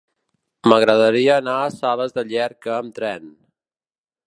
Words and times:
M'agradaria 0.71 1.35
anar 1.41 1.59
a 1.65 1.69
Sales 1.75 2.17
de 2.17 2.25
Llierca 2.31 2.75
amb 2.79 2.99
tren. 2.99 3.31